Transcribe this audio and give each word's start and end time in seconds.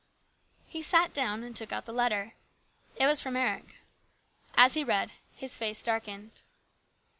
He 0.65 0.81
sat 0.81 1.13
down 1.13 1.43
and 1.43 1.55
took 1.55 1.71
out 1.71 1.85
the 1.85 1.93
letter. 1.93 2.33
It 2.95 3.05
was 3.05 3.21
from 3.21 3.37
Eric. 3.37 3.75
As 4.55 4.73
he 4.73 4.83
read, 4.83 5.11
his 5.35 5.59
face 5.59 5.83
darkened. 5.83 6.41